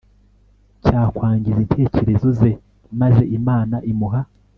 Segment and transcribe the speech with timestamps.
[0.83, 2.51] cyakwangiza intekerezo ze
[2.99, 4.21] Maze Imana imuha